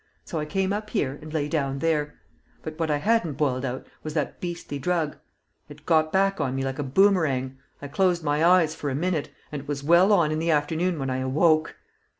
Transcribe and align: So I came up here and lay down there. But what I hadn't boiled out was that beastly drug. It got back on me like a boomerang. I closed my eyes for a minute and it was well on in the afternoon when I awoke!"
So 0.25 0.39
I 0.39 0.45
came 0.45 0.73
up 0.73 0.89
here 0.89 1.19
and 1.21 1.31
lay 1.31 1.47
down 1.47 1.77
there. 1.77 2.15
But 2.63 2.79
what 2.79 2.89
I 2.89 2.97
hadn't 2.97 3.33
boiled 3.33 3.63
out 3.63 3.85
was 4.01 4.15
that 4.15 4.41
beastly 4.41 4.79
drug. 4.79 5.17
It 5.69 5.85
got 5.85 6.11
back 6.11 6.41
on 6.41 6.55
me 6.55 6.63
like 6.63 6.79
a 6.79 6.83
boomerang. 6.83 7.59
I 7.83 7.87
closed 7.87 8.23
my 8.23 8.43
eyes 8.43 8.73
for 8.73 8.89
a 8.89 8.95
minute 8.95 9.31
and 9.51 9.61
it 9.61 9.67
was 9.67 9.83
well 9.83 10.11
on 10.11 10.31
in 10.31 10.39
the 10.39 10.49
afternoon 10.49 10.97
when 10.97 11.11
I 11.11 11.17
awoke!" 11.19 11.75